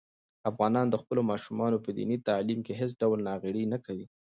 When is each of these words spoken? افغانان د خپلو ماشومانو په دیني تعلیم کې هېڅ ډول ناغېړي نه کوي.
افغانان 0.49 0.85
د 0.89 0.95
خپلو 1.01 1.21
ماشومانو 1.31 1.77
په 1.85 1.89
دیني 1.97 2.17
تعلیم 2.27 2.59
کې 2.65 2.73
هېڅ 2.79 2.91
ډول 3.01 3.19
ناغېړي 3.27 3.63
نه 3.73 3.77
کوي. 3.85 4.05